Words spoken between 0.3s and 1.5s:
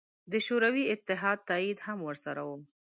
د شوروي اتحاد